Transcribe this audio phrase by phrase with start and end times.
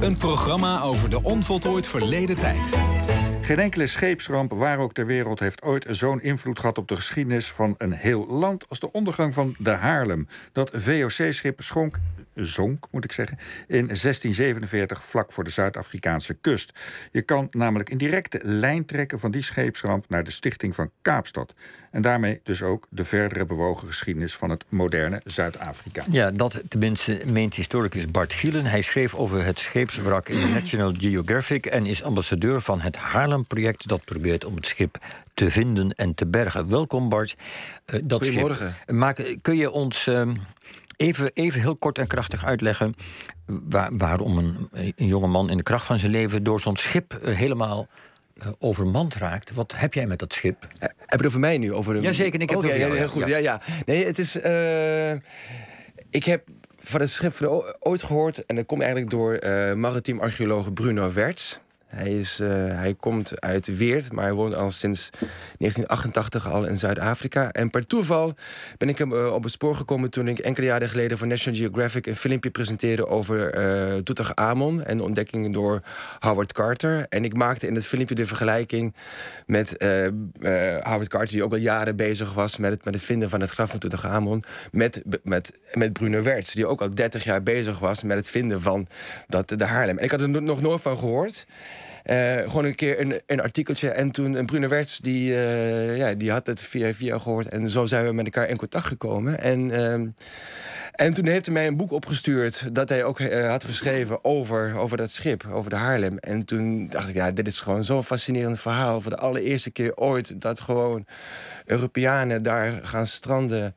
[0.00, 2.72] Een programma over de onvoltooid verleden tijd.
[3.40, 7.52] Geen enkele scheepsramp, waar ook ter wereld, heeft ooit zo'n invloed gehad op de geschiedenis
[7.52, 10.28] van een heel land als de ondergang van de Haarlem.
[10.52, 11.98] Dat VOC-schip schonk,
[12.44, 16.72] zonk, moet ik zeggen, in 1647 vlak voor de Zuid-Afrikaanse kust.
[17.12, 21.54] Je kan namelijk een directe lijn trekken van die scheepsramp naar de stichting van Kaapstad.
[21.90, 26.04] En daarmee dus ook de verdere bewogen geschiedenis van het moderne Zuid-Afrika.
[26.10, 28.66] Ja, dat tenminste meent historicus Bart Gielen.
[28.66, 34.04] Hij schreef over het scheepswrak in National Geographic en is ambassadeur van het Haarlem-project dat
[34.04, 34.98] probeert om het schip
[35.34, 36.68] te vinden en te bergen.
[36.68, 37.36] Welkom Bart.
[37.94, 38.74] Uh, dat Goedemorgen.
[38.74, 40.30] Schip, maak, kun je ons uh,
[40.96, 42.94] even, even heel kort en krachtig uitleggen
[43.46, 47.20] waar, waarom een, een jonge man in de kracht van zijn leven door zo'n schip
[47.24, 47.88] uh, helemaal
[48.34, 49.54] uh, overmand raakt.
[49.54, 50.62] Wat heb jij met dat schip?
[50.62, 51.72] Uh, heb je het over mij nu?
[51.72, 52.02] Over een...
[52.02, 53.28] Jazeker, ik heb oh, het ja, over jou, heel goed.
[53.28, 53.36] Ja.
[53.36, 54.36] ja, Nee, het is...
[54.36, 55.12] Uh,
[56.10, 56.44] ik heb
[56.78, 58.46] van het schip ooit gehoord...
[58.46, 59.38] en dat komt eigenlijk door
[59.76, 61.60] maritiem archeoloog Bruno Werts...
[61.96, 66.78] Hij, is, uh, hij komt uit Weert, maar hij woont al sinds 1988 al in
[66.78, 67.50] Zuid-Afrika.
[67.52, 68.34] En per toeval
[68.78, 71.58] ben ik hem uh, op het spoor gekomen toen ik enkele jaren geleden voor National
[71.58, 75.80] Geographic een filmpje presenteerde over uh, Tutankhamon en de ontdekkingen door
[76.18, 77.06] Howard Carter.
[77.08, 78.94] En ik maakte in het filmpje de vergelijking
[79.46, 79.74] met
[80.82, 83.50] Howard Carter, die ook al jaren bezig was met het, met het vinden van het
[83.50, 88.02] graf van Tutankhamon, met, met, met Bruno Werts, die ook al 30 jaar bezig was
[88.02, 88.86] met het vinden van
[89.26, 89.98] dat, de Haarlem.
[89.98, 91.46] En ik had er nog nooit van gehoord.
[92.10, 93.90] Uh, gewoon een keer een, een artikeltje.
[93.90, 97.48] En toen een Bruno Werts, die, uh, ja, die had het via via gehoord.
[97.48, 99.40] En zo zijn we met elkaar in contact gekomen.
[99.40, 99.92] En, uh,
[100.92, 102.74] en toen heeft hij mij een boek opgestuurd...
[102.74, 106.18] dat hij ook had geschreven over, over dat schip, over de Haarlem.
[106.18, 109.00] En toen dacht ik, ja, dit is gewoon zo'n fascinerend verhaal.
[109.00, 111.06] Voor de allereerste keer ooit dat gewoon
[111.64, 113.76] Europeanen daar gaan stranden...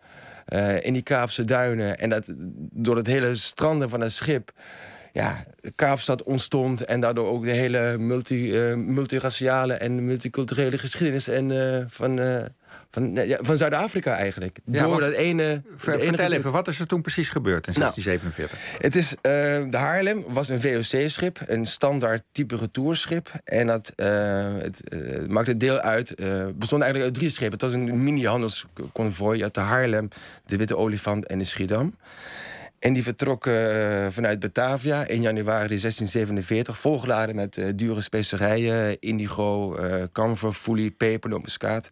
[0.81, 1.97] in die Kaapse duinen.
[1.97, 2.33] En dat
[2.71, 4.51] door het hele stranden van een schip
[5.13, 5.43] ja,
[5.75, 11.83] Kaapstad ontstond en daardoor ook de hele multi, uh, multiraciale en multiculturele geschiedenis en, uh,
[11.87, 12.41] van, uh,
[12.91, 14.59] van, ja, van Zuid-Afrika eigenlijk.
[14.65, 15.61] Ja, Door dat ene.
[15.75, 18.59] Ver, vertel even, wat is er toen precies gebeurd in 1647?
[18.59, 19.15] Nou, het is,
[19.71, 23.31] de Haarlem was een VOC-schip, een standaard type retourschip.
[23.43, 24.81] En dat het,
[25.27, 26.15] maakte deel uit,
[26.55, 27.53] bestond eigenlijk uit drie schepen.
[27.53, 30.07] Het was een mini-handelsconvooi uit de Haarlem,
[30.45, 31.93] de Witte Olifant en de Schiedam.
[32.79, 39.77] En die vertrokken uh, vanuit Batavia in januari 1647, volgeladen met uh, dure specerijen, indigo,
[40.11, 41.89] kamfer, foelie, peper, nootmuskaat,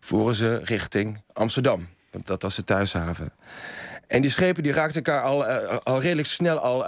[0.00, 1.88] voeren ze richting Amsterdam.
[2.10, 3.32] Want dat was de thuishaven.
[4.06, 5.44] En die schepen die raakten elkaar al,
[5.82, 6.84] al redelijk snel al,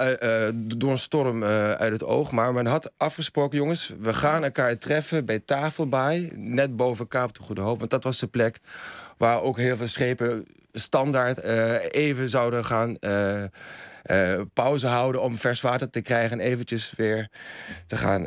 [0.77, 2.31] door een storm uit het oog.
[2.31, 7.43] Maar men had afgesproken, jongens, we gaan elkaar treffen bij Tafelbaai, net boven Kaap de
[7.43, 7.79] Goede Hoop.
[7.79, 8.61] Want dat was de plek
[9.21, 13.43] waar ook heel veel schepen standaard uh, even zouden gaan uh,
[14.07, 17.31] uh, pauze houden om vers water te krijgen en eventjes weer
[17.87, 18.23] te gaan,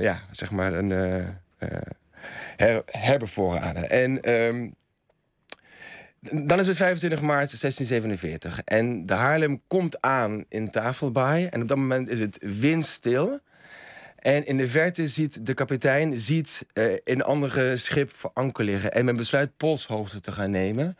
[0.00, 0.90] ja, zeg maar, een
[2.56, 3.90] her, herbevoorraden.
[3.90, 4.74] En um,
[6.20, 11.68] dan is het 25 maart 1647 en de Haarlem komt aan in Tafelbaai en op
[11.68, 13.40] dat moment is het windstil.
[14.16, 18.92] En in de verte ziet de kapitein ziet, uh, een andere schip voor anker liggen.
[18.92, 20.96] En men besluit polshoogte te gaan nemen.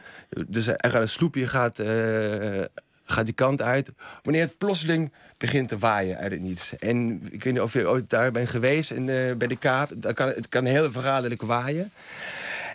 [0.49, 2.65] Dus er gaat een sloepje gaat, uh,
[3.05, 3.93] gaat die kant uit.
[4.23, 6.77] Wanneer het plotseling begint te waaien uit het niets.
[6.77, 9.91] En ik weet niet of je ooit daar bent geweest in de, bij de Kaap.
[9.97, 11.93] Dat kan, het kan heel verraderlijk waaien.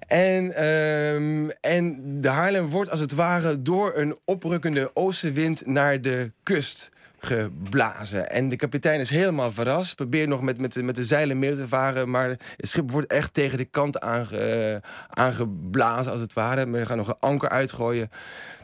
[0.08, 6.32] En, um, en de Haarlem wordt als het ware door een oprukkende oostenwind naar de
[6.44, 6.92] kust
[7.22, 8.30] geblazen.
[8.30, 9.96] En de kapitein is helemaal verrast.
[9.96, 12.10] Probeert nog met, met, met de zeilen mee te varen.
[12.10, 16.72] Maar het schip wordt echt tegen de kant aange, aangeblazen, als het ware.
[16.72, 18.10] We gaan nog een anker uitgooien.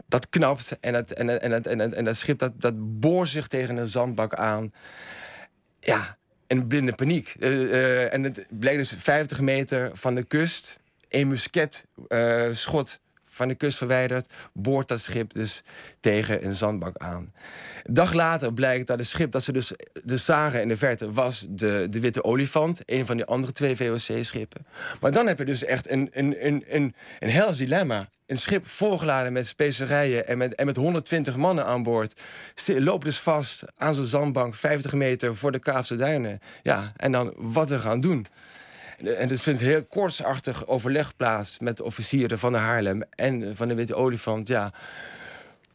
[0.06, 0.76] Dat knapt.
[0.80, 3.88] En, het, en, en, en, en, en dat schip dat, dat boort zich tegen een
[3.88, 4.70] zandbak aan.
[5.80, 7.34] Ja, en blinde paniek.
[7.38, 10.80] Uh, uh, en het blijkt dus 50 meter van de kust.
[11.08, 13.07] Een musketschot uh,
[13.38, 15.62] van de kust verwijderd, boort dat schip dus
[16.00, 17.32] tegen een zandbak aan.
[17.84, 19.72] Een dag later blijkt dat het schip dat ze dus,
[20.04, 23.76] dus zagen in de verte was de, de Witte Olifant, een van die andere twee
[23.76, 24.66] VOC-schepen.
[25.00, 28.08] Maar dan heb je dus echt een, een, een, een, een hels dilemma.
[28.26, 32.20] Een schip volgeladen met specerijen en met, en met 120 mannen aan boord.
[32.66, 36.40] Loopt dus vast aan zo'n zandbank 50 meter voor de Kaapse duinen.
[36.62, 38.26] Ja, en dan wat er gaan doen.
[39.04, 43.68] En dus vindt heel kortsachtig overleg plaats met de officieren van de Haarlem en van
[43.68, 44.48] de Witte Olifant.
[44.48, 44.72] Ja,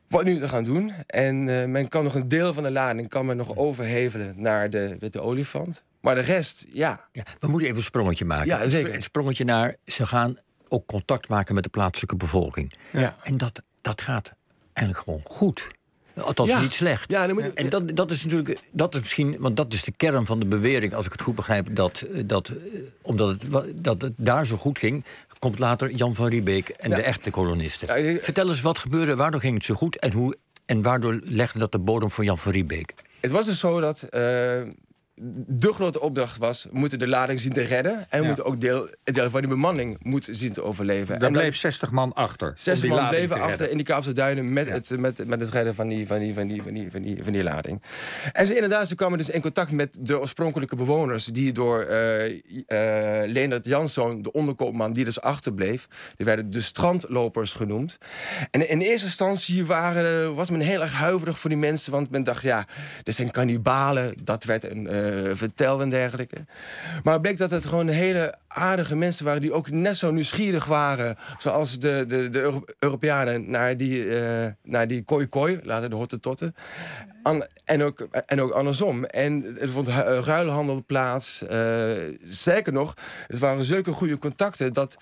[0.07, 0.93] wat nu te gaan doen.
[1.07, 4.69] En uh, men kan nog een deel van de lading kan men nog overhevelen naar
[4.69, 5.83] de Witte Olifant.
[6.01, 7.07] Maar de rest, ja.
[7.11, 8.47] ja we moeten even een sprongetje maken.
[8.47, 8.93] Ja, zeker.
[8.93, 10.37] Een sprongetje naar, ze gaan
[10.67, 12.73] ook contact maken met de plaatselijke bevolking.
[12.91, 13.15] Ja.
[13.23, 14.33] En dat, dat gaat
[14.73, 15.67] eigenlijk gewoon goed.
[16.17, 16.59] Althans, Ja.
[16.61, 17.11] niet slecht.
[17.11, 19.83] Ja, dan moet je- en dat, dat is natuurlijk, dat is misschien, want dat is
[19.83, 22.55] de kern van de bewering, als ik het goed begrijp, dat, eh, dat eh,
[23.01, 23.45] omdat het,
[23.83, 25.05] dat het daar zo goed ging,
[25.39, 26.95] komt later Jan van Riebeek en Ja.
[26.95, 28.03] de echte kolonisten.
[28.03, 31.59] Ja, Vertel eens wat gebeurde, waardoor ging het zo goed en, hoe, en waardoor legde
[31.59, 32.93] dat de bodem voor Jan van Riebeek?
[33.21, 34.61] Het was dus zo dat eh,
[35.47, 36.67] de grote opdracht was...
[36.71, 38.05] we moeten de lading zien te redden...
[38.09, 41.19] en we moeten ook deel, deel van die bemanning moet zien te overleven.
[41.19, 42.47] Daar bleef 60 man achter.
[42.47, 43.69] om Zes die man lading bleven te achter redden.
[43.69, 46.47] in die Kaapse duinen met, het, met, met het redden van die, van, die, van,
[46.47, 47.81] die, van, die, van, die, van die lading.
[48.31, 51.25] En ze inderdaad, ze kwamen dus in contact met de oorspronkelijke bewoners...
[51.25, 55.87] die door eh Leonard Janszoon, de onderkoopman, die dus achterbleef...
[56.15, 57.97] die werden de strandlopers genoemd.
[58.51, 61.91] En in eerste instantie waren, was men heel erg huiverig voor die mensen...
[61.91, 62.67] want men dacht, ja,
[63.03, 66.45] dit zijn kannibalen, dat werd een, eh, verteld en dergelijke.
[67.03, 69.41] Maar het bleek dat het gewoon hele aardige mensen waren...
[69.41, 71.17] die ook net zo nieuwsgierig waren...
[71.37, 75.95] zoals de, de, de Euro- Europeanen naar die, eh naar die koi koi, later de
[75.95, 76.55] hottentotten.
[77.23, 79.05] An, en, ook, en ook andersom.
[79.05, 81.43] En er vond eh, ruilhandel plaats.
[81.45, 81.91] Eh
[82.23, 82.93] zeker nog,
[83.27, 84.73] het waren zulke goede contacten...
[84.73, 84.97] dat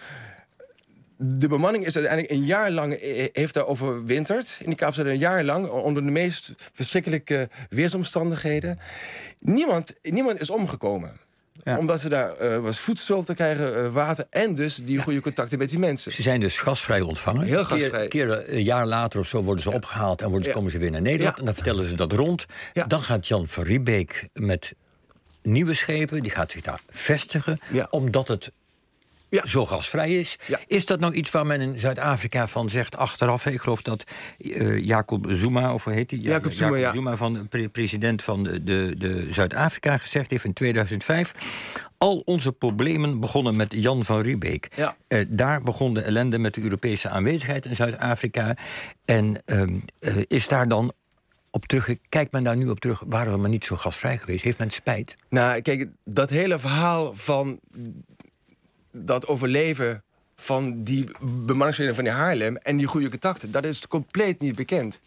[1.24, 4.58] de bemanning is uiteindelijk een jaar lang eh, heeft daar overwinterd.
[4.60, 8.80] In die Kaapstad een jaar lang onder de meest verschrikkelijke weersomstandigheden.
[9.40, 11.20] Niemand, niemand is omgekomen.
[11.64, 11.78] Ja.
[11.78, 15.58] Omdat ze daar eh, was voedsel te krijgen, eh, water en dus die goede contacten
[15.58, 16.12] met die mensen.
[16.12, 17.46] Ze zijn dus gasvrij ontvangen.
[17.46, 18.08] Heel gasvrij.
[18.08, 21.02] Keer een jaar later of zo worden ze opgehaald en worden, komen ze weer naar
[21.02, 21.40] Nederland.
[21.40, 22.46] En dan vertellen ze dat rond.
[22.74, 22.86] Ja.
[22.86, 24.74] Dan gaat Jan van Riebeek met
[25.42, 26.22] nieuwe schepen.
[26.22, 27.60] Die gaat zich daar vestigen.
[27.90, 28.52] Omdat het
[29.32, 29.48] Ja.
[29.48, 30.38] zo gasvrij is.
[30.48, 30.60] Ja.
[30.68, 33.46] Is dat nou iets waar men in Zuid-Afrika van zegt achteraf?
[33.46, 34.04] Ik geloof dat
[34.38, 36.20] eh, Jacob Zuma, of hoe heet hij?
[36.20, 41.32] Jacob Zuma, van pre- president van de, de, de Zuid-Afrika gezegd heeft in 2005.
[41.98, 44.68] Al onze problemen begonnen met Jan van Riebeek.
[45.08, 48.58] Eh, daar begon de ellende met de Europese aanwezigheid in Zuid-Afrika.
[49.06, 50.94] En ehm, eh, is daar dan
[51.50, 54.44] op terug, kijkt men daar nu op terug, waren we maar niet zo gasvrij geweest?
[54.44, 55.16] Heeft men spijt?
[55.30, 57.60] Nou, kijk, dat hele verhaal van
[58.92, 60.04] dat overleven
[60.36, 65.00] van die bemanningsleden van die Haarlem en die goede contacten, dat is compleet niet bekend.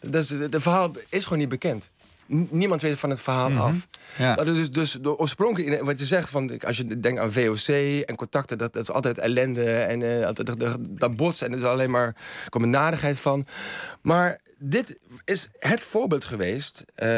[0.00, 1.90] Is, het verhaal is gewoon niet bekend.
[2.26, 3.88] Niemand weet van het verhaal af.
[4.18, 4.34] Ja.
[4.34, 7.68] Dat is dus, dus de oorspronkelijke, wat je zegt, van, als je denkt aan VOC
[8.04, 10.28] en contacten, dat, dat is altijd ellende en eh,
[10.78, 12.16] dat, botst en er is alleen maar
[12.48, 13.46] komt nadigheid van.
[14.02, 17.08] Maar dit is het voorbeeld geweest eh,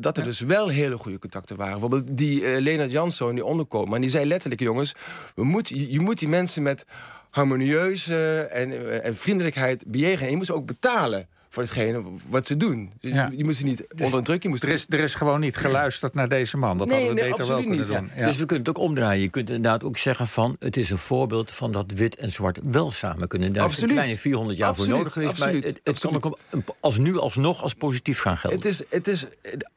[0.00, 1.80] dat er dus wel hele goede contacten waren.
[1.80, 4.94] Bijvoorbeeld die eh Leonard Janszoon, die onderkomen, die zei letterlijk, jongens,
[5.34, 6.86] we moet, je, je moet die mensen met
[7.30, 10.24] harmonieuze en, en vriendelijkheid bejegenen.
[10.24, 12.92] En je moet ze ook betalen voor hetgene wat ze doen.
[13.00, 13.30] Dus Ja.
[13.36, 16.14] je, moet ze niet onder druk, je moet Er is, er is gewoon niet geluisterd
[16.14, 16.78] naar deze man.
[16.78, 17.86] Dat Nee, hadden we nee, beter wel kunnen niet.
[17.86, 18.10] doen.
[18.16, 18.26] Ja.
[18.26, 19.22] Dus we kunnen het ook omdraaien.
[19.22, 20.56] Je kunt inderdaad ook zeggen van...
[20.58, 23.52] het is een voorbeeld van dat wit en zwart wel samen kunnen.
[23.52, 23.90] Daar is Absoluut.
[23.90, 25.32] een kleine 400 jaar Absoluut, voor nodig geweest.
[25.32, 26.38] absoluut, maar het, het kan ook
[26.80, 28.58] als nu alsnog als positief gaan gelden.
[28.58, 29.26] Het is, het is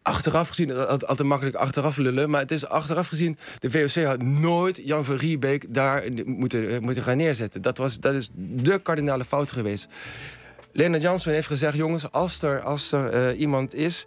[0.02, 2.30] achteraf gezien, het is altijd makkelijk achteraf lullen...
[2.30, 7.04] maar het is achteraf gezien, de VOC had nooit Jan van Riebeek daar moeten, moeten
[7.04, 7.62] gaan neerzetten.
[7.62, 9.88] Dat, was, dat is de kardinale fout geweest.
[10.74, 14.06] Leonard Jansson heeft gezegd, jongens, als er, als er eh, iemand is...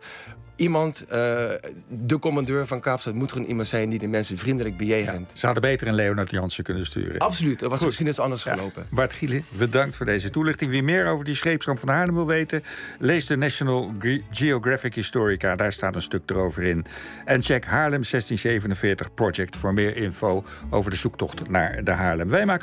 [0.57, 1.19] Iemand, eh,
[1.89, 3.91] de commandeur van Kaapstad moet gewoon iemand zijn...
[3.91, 5.33] die de mensen vriendelijk bejegent.
[5.37, 7.19] Ze hadden beter een Leonard Jansen kunnen sturen.
[7.19, 8.87] Absoluut, er was misschien iets anders gelopen.
[8.91, 10.71] Bart Gielen, bedankt voor deze toelichting.
[10.71, 12.63] Wie meer over die scheepsramp van Haarlem wil weten...
[12.99, 15.57] lees de National Ge- Geographic Historica.
[15.57, 16.85] Daar staat een stuk erover in.
[17.25, 20.45] En check Haarlem 1647 Project voor meer info...
[20.71, 22.29] over de zoektocht naar de Haarlem.
[22.29, 22.53] Wij maken